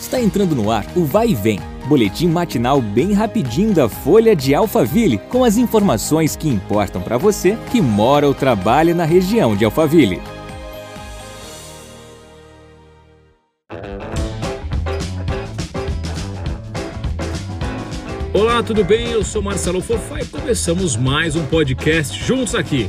Está 0.00 0.20
entrando 0.20 0.54
no 0.54 0.70
ar 0.70 0.86
o 0.96 1.04
Vai 1.04 1.30
e 1.30 1.34
Vem, 1.34 1.60
boletim 1.86 2.28
matinal 2.28 2.80
bem 2.80 3.12
rapidinho 3.12 3.74
da 3.74 3.88
Folha 3.88 4.34
de 4.34 4.54
Alphaville, 4.54 5.18
com 5.28 5.42
as 5.42 5.56
informações 5.56 6.36
que 6.36 6.48
importam 6.48 7.02
para 7.02 7.18
você 7.18 7.58
que 7.70 7.80
mora 7.80 8.26
ou 8.26 8.32
trabalha 8.32 8.94
na 8.94 9.04
região 9.04 9.56
de 9.56 9.64
Alphaville. 9.64 10.22
Olá, 18.32 18.62
tudo 18.62 18.84
bem? 18.84 19.10
Eu 19.10 19.24
sou 19.24 19.42
Marcelo 19.42 19.80
Fofá 19.80 20.20
e 20.20 20.26
começamos 20.26 20.96
mais 20.96 21.34
um 21.34 21.44
podcast 21.46 22.16
juntos 22.24 22.54
aqui. 22.54 22.88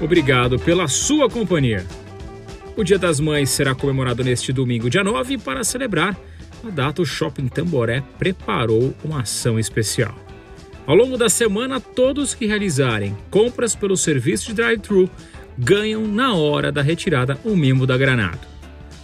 Obrigado 0.00 0.58
pela 0.58 0.88
sua 0.88 1.30
companhia. 1.30 1.86
O 2.76 2.82
Dia 2.82 2.98
das 2.98 3.20
Mães 3.20 3.50
será 3.50 3.74
comemorado 3.74 4.24
neste 4.24 4.52
domingo, 4.52 4.90
dia 4.90 5.04
9, 5.04 5.34
e 5.34 5.38
para 5.38 5.62
celebrar, 5.62 6.16
a 6.68 6.70
data, 6.70 7.02
o 7.02 7.06
Shopping 7.06 7.48
Tamboré 7.48 8.02
preparou 8.18 8.94
uma 9.04 9.22
ação 9.22 9.58
especial. 9.58 10.14
Ao 10.86 10.94
longo 10.94 11.16
da 11.16 11.28
semana, 11.28 11.80
todos 11.80 12.34
que 12.34 12.46
realizarem 12.46 13.16
compras 13.30 13.74
pelo 13.74 13.96
serviço 13.96 14.48
de 14.48 14.54
drive-thru 14.54 15.08
ganham 15.56 16.06
na 16.06 16.34
hora 16.34 16.72
da 16.72 16.82
retirada 16.82 17.38
um 17.44 17.54
mimo 17.54 17.86
da 17.86 17.96
granada. 17.96 18.40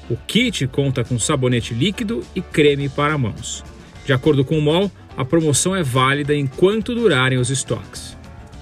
O 0.08 0.16
kit 0.16 0.66
conta 0.66 1.04
com 1.04 1.18
sabonete 1.18 1.74
líquido 1.74 2.22
e 2.34 2.40
creme 2.40 2.88
para 2.88 3.18
mãos. 3.18 3.64
De 4.04 4.12
acordo 4.12 4.44
com 4.44 4.58
o 4.58 4.62
MOL, 4.62 4.90
a 5.16 5.24
promoção 5.24 5.74
é 5.74 5.82
válida 5.82 6.34
enquanto 6.34 6.94
durarem 6.94 7.38
os 7.38 7.50
estoques. 7.50 8.16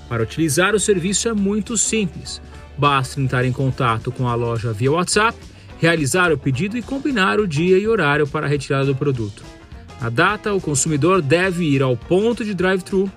Para 0.09 0.23
utilizar 0.23 0.75
o 0.75 0.81
serviço 0.81 1.29
é 1.29 1.35
muito 1.35 1.77
simples. 1.77 2.41
Basta 2.77 3.21
entrar 3.21 3.45
em 3.45 3.53
contato 3.53 4.11
com 4.11 4.29
a 4.29 4.35
loja 4.35 4.73
via 4.73 4.93
WhatsApp 4.93 5.39
realizar 5.85 6.33
o 6.33 6.39
pedido 6.39 6.79
e 6.79 6.83
combinar 6.83 7.39
o 7.39 7.47
dia 7.47 7.77
e 7.77 7.87
horário 7.87 8.27
para 8.27 8.47
a 8.47 8.49
retirada 8.49 8.87
do 8.87 8.97
produto. 8.97 9.45
Na 10.01 10.09
data, 10.09 10.55
o 10.55 10.61
consumidor 10.61 11.21
deve 11.21 11.63
ir 11.65 11.83
ao 11.83 11.95
ponto 11.95 12.43
de 12.43 12.55
drive-thru, 12.55 13.13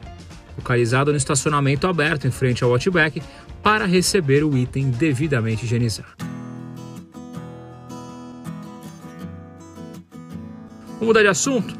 localizado 0.58 1.12
no 1.12 1.18
estacionamento 1.18 1.88
aberto 1.88 2.28
em 2.28 2.32
frente 2.32 2.66
ao 2.66 2.72
Outback, 2.72 3.22
para 3.64 3.86
receber 3.86 4.44
o 4.44 4.58
item 4.58 4.90
devidamente 4.90 5.64
higienizado. 5.64 6.09
Vamos 10.96 11.08
mudar 11.08 11.22
de 11.22 11.30
assunto? 11.30 11.74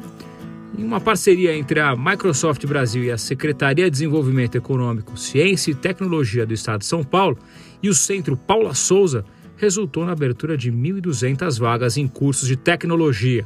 Em 0.78 0.84
uma 0.84 1.02
parceria 1.02 1.54
entre 1.54 1.80
a 1.80 1.94
Microsoft 1.94 2.64
Brasil 2.64 3.04
e 3.04 3.10
a 3.10 3.18
Secretaria 3.18 3.84
de 3.84 3.90
Desenvolvimento 3.90 4.56
Econômico, 4.56 5.18
Ciência 5.18 5.70
e 5.70 5.74
Tecnologia 5.74 6.46
do 6.46 6.54
Estado 6.54 6.78
de 6.78 6.86
São 6.86 7.04
Paulo 7.04 7.36
e 7.82 7.90
o 7.90 7.94
Centro 7.94 8.38
Paula 8.38 8.72
Souza, 8.72 9.22
resultou 9.58 10.06
na 10.06 10.12
abertura 10.12 10.56
de 10.56 10.72
1.200 10.72 11.58
vagas 11.58 11.96
em 11.96 12.06
cursos 12.06 12.48
de 12.48 12.56
tecnologia. 12.56 13.44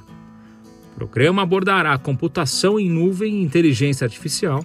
O 0.93 0.95
programa 0.95 1.43
abordará 1.43 1.97
computação 1.97 2.79
em 2.79 2.89
nuvem 2.89 3.37
e 3.37 3.43
inteligência 3.43 4.05
artificial. 4.05 4.65